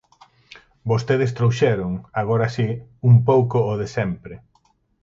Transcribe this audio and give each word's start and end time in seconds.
Vostedes 0.91 1.31
trouxeron, 1.37 1.91
agora 2.21 2.47
si, 2.55 2.67
un 3.09 3.15
pouco 3.29 3.57
o 3.71 3.73
de 3.81 3.87
sempre. 3.97 4.35